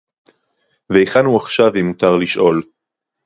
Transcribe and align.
והיכן 0.89 1.25
הוא 1.25 1.37
עכשיו, 1.37 1.75
אם 1.79 1.87
מותר 1.87 2.15
לשאול? 2.17 2.61